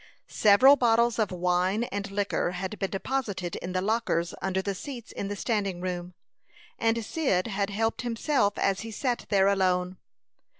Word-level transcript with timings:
Several 0.27 0.77
bottles 0.77 1.19
of 1.19 1.31
wine 1.31 1.83
and 1.83 2.09
liquor 2.09 2.53
had 2.53 2.79
been 2.79 2.89
deposited 2.89 3.55
in 3.57 3.73
the 3.73 3.83
lockers 3.83 4.33
under 4.41 4.59
the 4.59 4.73
seats 4.73 5.11
in 5.11 5.27
the 5.27 5.35
standing 5.35 5.79
room, 5.79 6.15
and 6.79 7.05
Cyd 7.05 7.45
had 7.45 7.69
helped 7.69 8.01
himself 8.01 8.57
as 8.57 8.79
he 8.79 8.89
sat 8.89 9.27
there 9.29 9.45
alone. 9.47 9.97